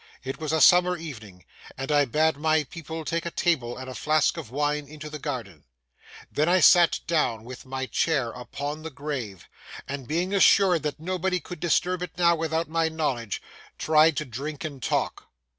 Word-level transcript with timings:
It 0.23 0.39
was 0.39 0.51
a 0.51 0.61
summer 0.61 0.97
evening, 0.97 1.45
and 1.77 1.91
I 1.91 2.05
bade 2.05 2.35
my 2.37 2.63
people 2.63 3.05
take 3.05 3.23
a 3.23 3.29
table 3.29 3.77
and 3.77 3.87
a 3.87 3.93
flask 3.93 4.35
of 4.35 4.49
wine 4.49 4.87
into 4.87 5.11
the 5.11 5.19
garden. 5.19 5.63
Then 6.31 6.49
I 6.49 6.59
sat 6.59 7.01
down 7.05 7.43
with 7.43 7.67
my 7.67 7.85
chair 7.85 8.31
upon 8.31 8.81
the 8.81 8.89
grave, 8.89 9.47
and 9.87 10.07
being 10.07 10.33
assured 10.33 10.81
that 10.81 10.99
nobody 10.99 11.39
could 11.39 11.59
disturb 11.59 12.01
it 12.01 12.17
now 12.17 12.35
without 12.35 12.67
my 12.67 12.89
knowledge, 12.89 13.43
tried 13.77 14.17
to 14.17 14.25
drink 14.25 14.63
and 14.63 14.81
talk. 14.81 15.27